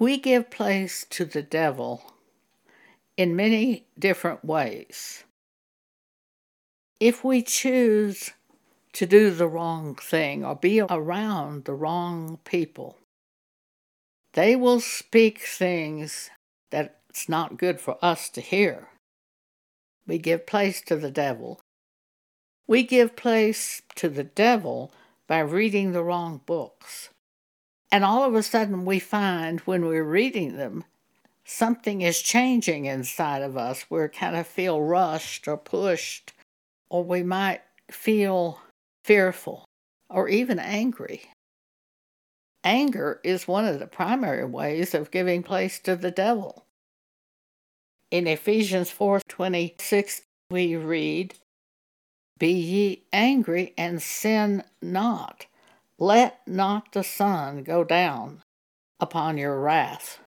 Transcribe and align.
We 0.00 0.16
give 0.16 0.48
place 0.48 1.04
to 1.10 1.26
the 1.26 1.42
devil 1.42 2.14
in 3.18 3.36
many 3.36 3.84
different 3.98 4.42
ways. 4.42 5.24
If 6.98 7.22
we 7.22 7.42
choose 7.42 8.30
to 8.94 9.04
do 9.04 9.30
the 9.30 9.46
wrong 9.46 9.94
thing 9.96 10.42
or 10.42 10.56
be 10.56 10.80
around 10.80 11.66
the 11.66 11.74
wrong 11.74 12.38
people, 12.46 12.96
they 14.32 14.56
will 14.56 14.80
speak 14.80 15.40
things 15.40 16.30
that's 16.70 17.28
not 17.28 17.58
good 17.58 17.78
for 17.78 18.02
us 18.02 18.30
to 18.30 18.40
hear. 18.40 18.88
We 20.06 20.16
give 20.16 20.46
place 20.46 20.80
to 20.86 20.96
the 20.96 21.10
devil. 21.10 21.60
We 22.66 22.84
give 22.84 23.16
place 23.16 23.82
to 23.96 24.08
the 24.08 24.24
devil 24.24 24.92
by 25.26 25.40
reading 25.40 25.92
the 25.92 26.02
wrong 26.02 26.40
books. 26.46 27.10
And 27.92 28.04
all 28.04 28.24
of 28.24 28.34
a 28.34 28.42
sudden, 28.42 28.84
we 28.84 28.98
find 28.98 29.60
when 29.60 29.84
we're 29.84 30.04
reading 30.04 30.56
them, 30.56 30.84
something 31.44 32.02
is 32.02 32.22
changing 32.22 32.84
inside 32.84 33.42
of 33.42 33.56
us. 33.56 33.86
We're 33.90 34.08
kind 34.08 34.36
of 34.36 34.46
feel 34.46 34.80
rushed 34.80 35.48
or 35.48 35.56
pushed, 35.56 36.32
or 36.88 37.02
we 37.02 37.22
might 37.22 37.62
feel 37.90 38.60
fearful 39.04 39.64
or 40.08 40.28
even 40.28 40.58
angry. 40.58 41.22
Anger 42.62 43.20
is 43.24 43.48
one 43.48 43.64
of 43.64 43.78
the 43.78 43.86
primary 43.86 44.44
ways 44.44 44.94
of 44.94 45.10
giving 45.10 45.42
place 45.42 45.78
to 45.80 45.96
the 45.96 46.10
devil. 46.10 46.66
In 48.10 48.26
Ephesians 48.26 48.90
4:26 48.90 50.22
we 50.50 50.76
read, 50.76 51.34
"Be 52.38 52.52
ye 52.52 53.06
angry 53.12 53.72
and 53.78 54.02
sin 54.02 54.64
not. 54.82 55.46
Let 56.00 56.40
not 56.48 56.92
the 56.92 57.04
sun 57.04 57.62
go 57.62 57.84
down 57.84 58.42
upon 58.98 59.38
your 59.38 59.60
wrath." 59.60 60.18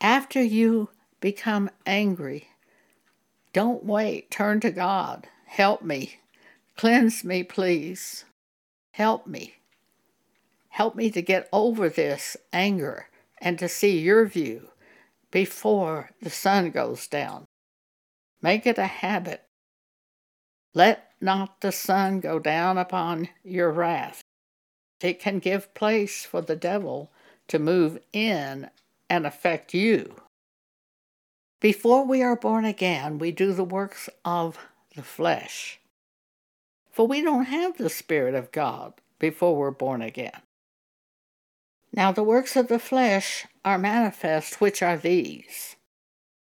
After 0.00 0.42
you 0.42 0.90
become 1.20 1.70
angry, 1.86 2.48
don't 3.52 3.84
wait. 3.84 4.30
Turn 4.30 4.60
to 4.60 4.70
God. 4.70 5.28
Help 5.44 5.82
me. 5.82 6.20
Cleanse 6.76 7.22
me, 7.22 7.42
please. 7.42 8.24
Help 8.92 9.26
me. 9.26 9.56
Help 10.68 10.94
me 10.94 11.10
to 11.10 11.22
get 11.22 11.48
over 11.52 11.88
this 11.88 12.36
anger 12.52 13.08
and 13.38 13.58
to 13.58 13.68
see 13.68 13.98
your 13.98 14.26
view 14.26 14.70
before 15.30 16.10
the 16.20 16.30
sun 16.30 16.70
goes 16.70 17.06
down. 17.06 17.44
Make 18.42 18.66
it 18.66 18.78
a 18.78 18.86
habit. 18.86 19.44
Let 20.74 21.12
not 21.20 21.60
the 21.60 21.72
sun 21.72 22.20
go 22.20 22.38
down 22.38 22.76
upon 22.76 23.28
your 23.42 23.70
wrath. 23.70 24.22
It 25.06 25.20
can 25.20 25.38
give 25.38 25.72
place 25.72 26.24
for 26.24 26.40
the 26.40 26.56
devil 26.56 27.12
to 27.46 27.60
move 27.60 28.00
in 28.12 28.70
and 29.08 29.24
affect 29.24 29.72
you. 29.72 30.16
Before 31.60 32.04
we 32.04 32.24
are 32.24 32.34
born 32.34 32.64
again, 32.64 33.20
we 33.20 33.30
do 33.30 33.52
the 33.52 33.62
works 33.62 34.08
of 34.24 34.58
the 34.96 35.04
flesh. 35.04 35.78
For 36.90 37.06
we 37.06 37.22
don't 37.22 37.44
have 37.44 37.78
the 37.78 37.88
Spirit 37.88 38.34
of 38.34 38.50
God 38.50 38.94
before 39.20 39.54
we're 39.54 39.70
born 39.70 40.02
again. 40.02 40.40
Now, 41.92 42.10
the 42.10 42.24
works 42.24 42.56
of 42.56 42.66
the 42.66 42.80
flesh 42.80 43.46
are 43.64 43.78
manifest, 43.78 44.60
which 44.60 44.82
are 44.82 44.96
these 44.96 45.76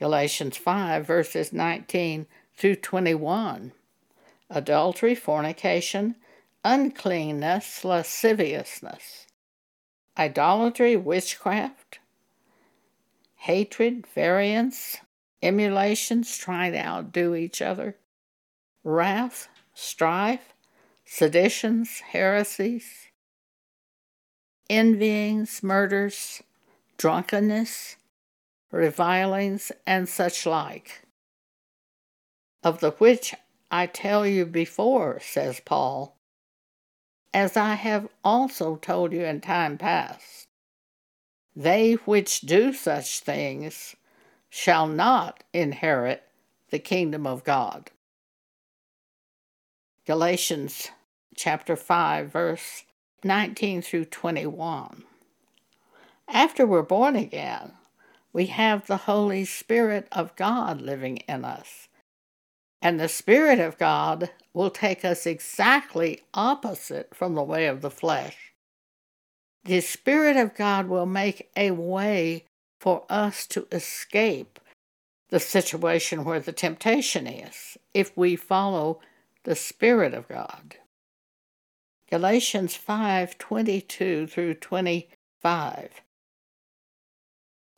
Galatians 0.00 0.56
5, 0.56 1.06
verses 1.06 1.52
19 1.52 2.26
through 2.56 2.74
21 2.74 3.70
adultery, 4.50 5.14
fornication, 5.14 6.16
uncleanness, 6.64 7.84
lasciviousness, 7.84 9.26
idolatry, 10.16 10.96
witchcraft, 10.96 11.98
hatred, 13.36 14.06
variance, 14.06 14.98
emulations, 15.42 16.36
trying 16.36 16.72
to 16.72 16.84
outdo 16.84 17.34
each 17.34 17.62
other, 17.62 17.96
wrath, 18.84 19.48
strife, 19.74 20.52
seditions, 21.04 22.00
heresies 22.00 23.08
envyings, 24.68 25.62
murders, 25.62 26.42
drunkenness, 26.96 27.96
revilings, 28.70 29.72
and 29.86 30.08
such 30.08 30.44
like. 30.44 31.02
Of 32.62 32.80
the 32.80 32.90
which 32.92 33.34
I 33.70 33.86
tell 33.86 34.26
you 34.26 34.44
before, 34.44 35.20
says 35.20 35.60
Paul, 35.64 36.17
as 37.32 37.56
I 37.56 37.74
have 37.74 38.08
also 38.24 38.76
told 38.76 39.12
you 39.12 39.24
in 39.24 39.40
time 39.40 39.78
past, 39.78 40.48
they 41.54 41.94
which 41.94 42.42
do 42.42 42.72
such 42.72 43.20
things 43.20 43.96
shall 44.48 44.86
not 44.86 45.44
inherit 45.52 46.22
the 46.70 46.78
kingdom 46.78 47.26
of 47.26 47.44
God. 47.44 47.90
Galatians 50.06 50.88
chapter 51.36 51.76
5, 51.76 52.32
verse 52.32 52.84
19 53.24 53.82
through 53.82 54.04
21. 54.06 55.04
After 56.28 56.66
we're 56.66 56.82
born 56.82 57.16
again, 57.16 57.72
we 58.32 58.46
have 58.46 58.86
the 58.86 58.98
Holy 58.98 59.44
Spirit 59.44 60.06
of 60.12 60.36
God 60.36 60.80
living 60.80 61.18
in 61.28 61.44
us. 61.44 61.87
And 62.80 63.00
the 63.00 63.08
Spirit 63.08 63.58
of 63.58 63.78
God 63.78 64.30
will 64.54 64.70
take 64.70 65.04
us 65.04 65.26
exactly 65.26 66.22
opposite 66.32 67.14
from 67.14 67.34
the 67.34 67.42
way 67.42 67.66
of 67.66 67.80
the 67.80 67.90
flesh. 67.90 68.52
The 69.64 69.80
Spirit 69.80 70.36
of 70.36 70.54
God 70.54 70.88
will 70.88 71.06
make 71.06 71.50
a 71.56 71.72
way 71.72 72.44
for 72.80 73.04
us 73.10 73.46
to 73.48 73.66
escape 73.72 74.60
the 75.30 75.40
situation 75.40 76.24
where 76.24 76.40
the 76.40 76.52
temptation 76.52 77.26
is 77.26 77.76
if 77.92 78.16
we 78.16 78.36
follow 78.36 79.00
the 79.44 79.56
Spirit 79.56 80.14
of 80.14 80.28
God. 80.28 80.76
Galatians 82.10 82.74
5:22 82.74 84.26
through 84.26 84.54
25. 84.54 86.00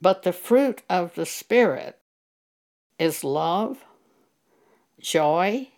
But 0.00 0.22
the 0.22 0.32
fruit 0.32 0.82
of 0.88 1.14
the 1.14 1.24
spirit 1.24 1.98
is 2.98 3.24
love, 3.24 3.84
joy, 5.00 5.68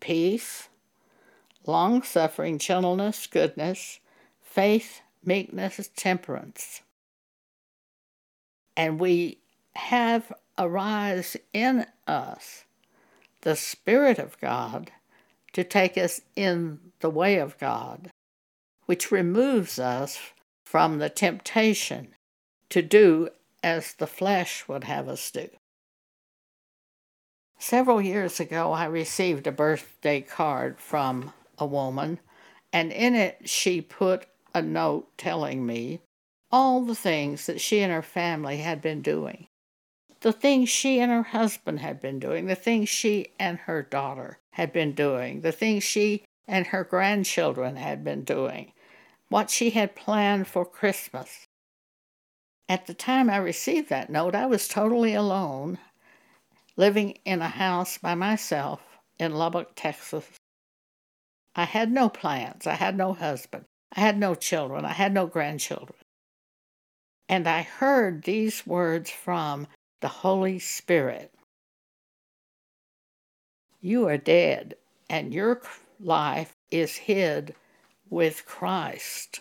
peace, 0.00 0.68
long-suffering, 1.66 2.58
gentleness, 2.58 3.26
goodness, 3.26 4.00
faith, 4.42 5.00
meekness, 5.24 5.90
temperance. 5.96 6.82
And 8.76 8.98
we 8.98 9.38
have 9.74 10.32
arise 10.58 11.36
in 11.52 11.86
us 12.06 12.64
the 13.42 13.56
Spirit 13.56 14.18
of 14.18 14.40
God 14.40 14.90
to 15.52 15.64
take 15.64 15.98
us 15.98 16.20
in 16.36 16.78
the 17.00 17.10
way 17.10 17.38
of 17.38 17.58
God, 17.58 18.10
which 18.86 19.10
removes 19.10 19.78
us 19.78 20.18
from 20.64 20.98
the 20.98 21.10
temptation 21.10 22.14
to 22.70 22.82
do 22.82 23.28
as 23.62 23.94
the 23.94 24.06
flesh 24.06 24.66
would 24.66 24.84
have 24.84 25.08
us 25.08 25.30
do. 25.30 25.48
Several 27.62 28.02
years 28.02 28.40
ago, 28.40 28.72
I 28.72 28.86
received 28.86 29.46
a 29.46 29.52
birthday 29.52 30.20
card 30.20 30.80
from 30.80 31.32
a 31.56 31.64
woman, 31.64 32.18
and 32.72 32.90
in 32.90 33.14
it 33.14 33.48
she 33.48 33.80
put 33.80 34.26
a 34.52 34.60
note 34.60 35.16
telling 35.16 35.64
me 35.64 36.00
all 36.50 36.80
the 36.80 36.96
things 36.96 37.46
that 37.46 37.60
she 37.60 37.78
and 37.78 37.92
her 37.92 38.02
family 38.02 38.56
had 38.56 38.82
been 38.82 39.00
doing, 39.00 39.46
the 40.22 40.32
things 40.32 40.70
she 40.70 40.98
and 40.98 41.12
her 41.12 41.22
husband 41.22 41.78
had 41.78 42.00
been 42.00 42.18
doing, 42.18 42.46
the 42.46 42.56
things 42.56 42.88
she 42.88 43.28
and 43.38 43.58
her 43.58 43.80
daughter 43.80 44.40
had 44.54 44.72
been 44.72 44.92
doing, 44.92 45.42
the 45.42 45.52
things 45.52 45.84
she 45.84 46.24
and 46.48 46.66
her 46.66 46.82
grandchildren 46.82 47.76
had 47.76 48.02
been 48.02 48.24
doing, 48.24 48.72
what 49.28 49.50
she 49.50 49.70
had 49.70 49.94
planned 49.94 50.48
for 50.48 50.64
Christmas. 50.64 51.46
At 52.68 52.86
the 52.86 52.94
time 52.94 53.30
I 53.30 53.36
received 53.36 53.88
that 53.90 54.10
note, 54.10 54.34
I 54.34 54.46
was 54.46 54.66
totally 54.66 55.14
alone, 55.14 55.78
living 56.76 57.18
in 57.24 57.42
a 57.42 57.48
house 57.48 57.98
by 57.98 58.14
myself 58.14 58.80
in 59.18 59.34
Lubbock, 59.34 59.72
Texas. 59.74 60.26
I 61.54 61.64
had 61.64 61.92
no 61.92 62.08
plans, 62.08 62.66
I 62.66 62.74
had 62.74 62.96
no 62.96 63.12
husband, 63.12 63.64
I 63.94 64.00
had 64.00 64.18
no 64.18 64.34
children, 64.34 64.84
I 64.84 64.92
had 64.92 65.12
no 65.12 65.26
grandchildren. 65.26 65.98
And 67.28 67.46
I 67.46 67.62
heard 67.62 68.24
these 68.24 68.66
words 68.66 69.10
from 69.10 69.66
the 70.00 70.08
Holy 70.08 70.58
Spirit 70.58 71.32
You 73.80 74.06
are 74.08 74.18
dead, 74.18 74.76
and 75.08 75.34
your 75.34 75.60
life 76.00 76.54
is 76.70 76.96
hid 76.96 77.54
with 78.08 78.46
Christ. 78.46 79.40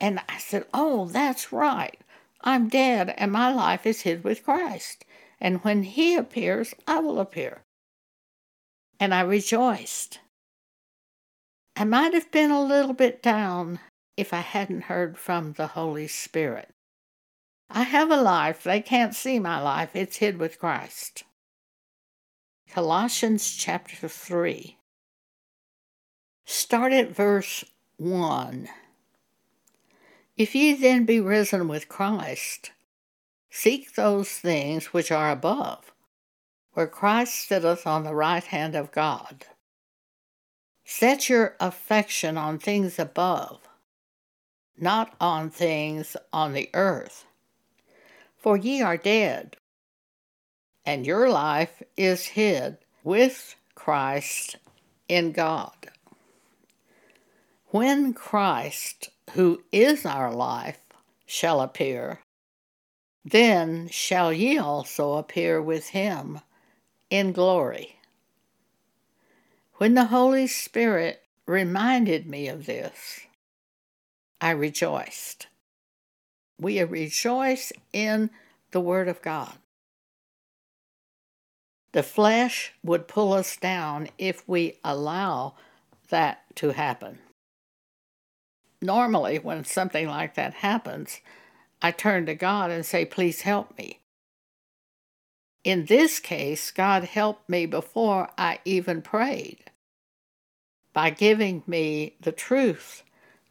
And 0.00 0.20
I 0.28 0.38
said, 0.38 0.66
Oh, 0.72 1.06
that's 1.06 1.52
right. 1.52 2.00
I'm 2.42 2.68
dead, 2.68 3.14
and 3.16 3.30
my 3.30 3.52
life 3.52 3.86
is 3.86 4.02
hid 4.02 4.24
with 4.24 4.44
Christ. 4.44 5.04
And 5.40 5.62
when 5.64 5.82
He 5.82 6.16
appears, 6.16 6.74
I 6.86 7.00
will 7.00 7.20
appear. 7.20 7.62
And 8.98 9.14
I 9.14 9.20
rejoiced. 9.20 10.20
I 11.76 11.84
might 11.84 12.14
have 12.14 12.30
been 12.30 12.50
a 12.50 12.62
little 12.62 12.92
bit 12.92 13.22
down 13.22 13.80
if 14.16 14.34
I 14.34 14.40
hadn't 14.40 14.82
heard 14.82 15.16
from 15.16 15.52
the 15.52 15.68
Holy 15.68 16.08
Spirit. 16.08 16.70
I 17.70 17.84
have 17.84 18.10
a 18.10 18.20
life. 18.20 18.64
They 18.64 18.80
can't 18.80 19.14
see 19.14 19.38
my 19.38 19.60
life. 19.60 19.94
It's 19.94 20.16
hid 20.16 20.38
with 20.38 20.58
Christ. 20.58 21.24
Colossians 22.68 23.54
chapter 23.56 24.08
3. 24.08 24.76
Start 26.44 26.92
at 26.92 27.14
verse 27.14 27.64
1. 27.96 28.68
If 30.40 30.54
ye 30.54 30.72
then 30.72 31.04
be 31.04 31.20
risen 31.20 31.68
with 31.68 31.90
Christ, 31.90 32.70
seek 33.50 33.94
those 33.94 34.30
things 34.30 34.86
which 34.86 35.12
are 35.12 35.30
above, 35.30 35.92
where 36.72 36.86
Christ 36.86 37.46
sitteth 37.46 37.86
on 37.86 38.04
the 38.04 38.14
right 38.14 38.42
hand 38.42 38.74
of 38.74 38.90
God. 38.90 39.44
Set 40.82 41.28
your 41.28 41.56
affection 41.60 42.38
on 42.38 42.58
things 42.58 42.98
above, 42.98 43.60
not 44.78 45.14
on 45.20 45.50
things 45.50 46.16
on 46.32 46.54
the 46.54 46.70
earth. 46.72 47.26
For 48.38 48.56
ye 48.56 48.80
are 48.80 48.96
dead, 48.96 49.58
and 50.86 51.04
your 51.04 51.28
life 51.28 51.82
is 51.98 52.28
hid 52.28 52.78
with 53.04 53.56
Christ 53.74 54.56
in 55.06 55.32
God. 55.32 55.90
When 57.72 58.14
Christ, 58.14 59.10
who 59.34 59.62
is 59.72 60.04
our 60.04 60.32
life, 60.32 60.80
shall 61.26 61.60
appear, 61.60 62.20
then 63.24 63.88
shall 63.88 64.32
ye 64.32 64.58
also 64.58 65.14
appear 65.14 65.60
with 65.60 65.90
him 65.90 66.40
in 67.10 67.32
glory. 67.32 67.96
When 69.74 69.94
the 69.94 70.06
Holy 70.06 70.46
Spirit 70.46 71.22
reminded 71.46 72.26
me 72.26 72.48
of 72.48 72.66
this, 72.66 73.20
I 74.40 74.50
rejoiced. 74.50 75.46
We 76.58 76.82
rejoice 76.82 77.72
in 77.92 78.30
the 78.72 78.80
Word 78.80 79.08
of 79.08 79.22
God. 79.22 79.54
The 81.92 82.02
flesh 82.02 82.72
would 82.84 83.08
pull 83.08 83.32
us 83.32 83.56
down 83.56 84.08
if 84.18 84.48
we 84.48 84.78
allow 84.84 85.54
that 86.10 86.44
to 86.56 86.70
happen. 86.70 87.18
Normally, 88.82 89.38
when 89.38 89.64
something 89.64 90.06
like 90.06 90.34
that 90.34 90.54
happens, 90.54 91.20
I 91.82 91.90
turn 91.90 92.26
to 92.26 92.34
God 92.34 92.70
and 92.70 92.84
say, 92.84 93.04
Please 93.04 93.42
help 93.42 93.76
me. 93.76 94.00
In 95.64 95.86
this 95.86 96.18
case, 96.18 96.70
God 96.70 97.04
helped 97.04 97.48
me 97.48 97.66
before 97.66 98.30
I 98.38 98.60
even 98.64 99.02
prayed 99.02 99.70
by 100.92 101.10
giving 101.10 101.62
me 101.66 102.16
the 102.20 102.32
truth 102.32 103.02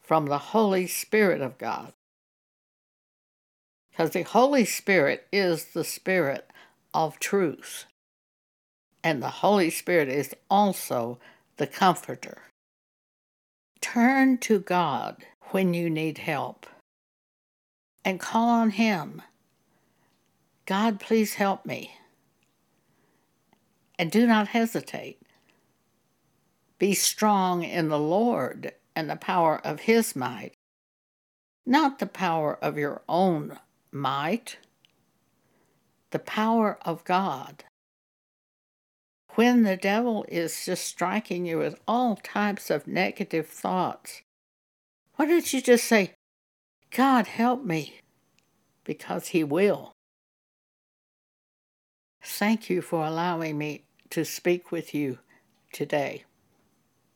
from 0.01 0.25
the 0.25 0.39
Holy 0.39 0.87
Spirit 0.87 1.41
of 1.41 1.57
God. 1.57 1.93
Because 3.91 4.11
the 4.11 4.23
Holy 4.23 4.65
Spirit 4.65 5.27
is 5.31 5.65
the 5.65 5.83
Spirit 5.83 6.49
of 6.93 7.19
truth, 7.19 7.85
and 9.03 9.21
the 9.21 9.29
Holy 9.29 9.69
Spirit 9.69 10.09
is 10.09 10.33
also 10.49 11.19
the 11.57 11.67
Comforter. 11.67 12.39
Turn 13.81 14.37
to 14.39 14.59
God 14.59 15.25
when 15.51 15.73
you 15.73 15.89
need 15.89 16.19
help 16.19 16.65
and 18.03 18.19
call 18.19 18.49
on 18.49 18.71
Him. 18.71 19.21
God, 20.65 20.99
please 20.99 21.35
help 21.35 21.65
me. 21.65 21.95
And 23.97 24.11
do 24.11 24.27
not 24.27 24.49
hesitate. 24.49 25.21
Be 26.77 26.93
strong 26.93 27.63
in 27.63 27.89
the 27.89 27.99
Lord 27.99 28.73
and 28.95 29.09
the 29.09 29.15
power 29.15 29.59
of 29.65 29.81
His 29.81 30.15
might, 30.15 30.53
not 31.65 31.99
the 31.99 32.05
power 32.05 32.57
of 32.61 32.77
your 32.77 33.01
own 33.09 33.59
might, 33.91 34.57
the 36.11 36.19
power 36.19 36.77
of 36.83 37.03
God. 37.03 37.63
When 39.35 39.63
the 39.63 39.77
devil 39.77 40.25
is 40.27 40.65
just 40.65 40.85
striking 40.85 41.45
you 41.45 41.59
with 41.59 41.79
all 41.87 42.15
types 42.17 42.69
of 42.69 42.87
negative 42.87 43.47
thoughts, 43.47 44.21
why 45.15 45.25
don't 45.25 45.53
you 45.53 45.61
just 45.61 45.85
say, 45.85 46.13
God, 46.91 47.27
help 47.27 47.63
me? 47.63 48.01
Because 48.83 49.29
He 49.29 49.43
will. 49.43 49.91
Thank 52.23 52.69
you 52.69 52.81
for 52.81 53.05
allowing 53.05 53.57
me 53.57 53.83
to 54.09 54.25
speak 54.25 54.71
with 54.71 54.93
you 54.93 55.19
today. 55.71 56.25